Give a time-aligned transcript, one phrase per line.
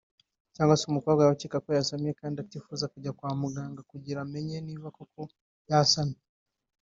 [0.55, 4.87] cyangwa se umukobwa yaba akeka ko yasamye kandi atifuza kujya kwa muganga kugira amenye niba
[4.97, 5.21] koko
[5.69, 6.19] yasamye